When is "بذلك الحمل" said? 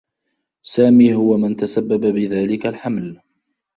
2.05-3.21